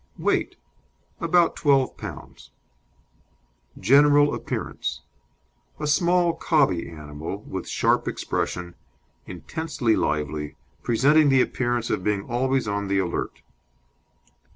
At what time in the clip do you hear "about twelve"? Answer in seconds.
1.19-1.95